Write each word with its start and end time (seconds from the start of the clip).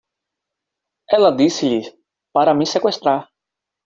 Ela 1.17 1.29
disse-lhes 1.31 1.93
para 2.33 2.55
me 2.55 2.65
seqüestrar. 2.65 3.29